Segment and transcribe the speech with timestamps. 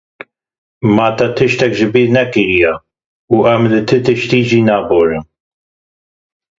[0.95, 2.73] Me ti tiştek ji bîrnekiriye
[3.33, 5.23] û em li ti tiştî jî naborin.